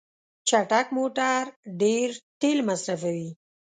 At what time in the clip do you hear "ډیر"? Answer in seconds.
1.81-2.09